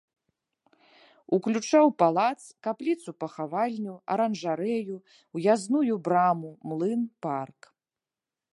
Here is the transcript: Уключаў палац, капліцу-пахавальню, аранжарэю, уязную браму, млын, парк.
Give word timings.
Уключаў 1.35 1.87
палац, 2.03 2.39
капліцу-пахавальню, 2.67 3.95
аранжарэю, 4.15 4.95
уязную 5.41 5.95
браму, 6.09 6.51
млын, 6.73 7.01
парк. 7.27 7.59